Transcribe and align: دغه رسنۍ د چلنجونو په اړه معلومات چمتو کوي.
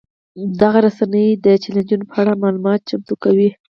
دغه 0.61 0.79
رسنۍ 0.85 1.27
د 1.45 1.47
چلنجونو 1.63 2.05
په 2.11 2.15
اړه 2.21 2.39
معلومات 2.43 2.79
چمتو 2.89 3.13
کوي. 3.23 3.49